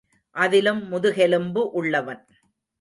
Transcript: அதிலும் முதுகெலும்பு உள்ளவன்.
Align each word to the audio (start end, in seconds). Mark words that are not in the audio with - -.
அதிலும் 0.35 0.81
முதுகெலும்பு 0.87 1.71
உள்ளவன். 1.71 2.21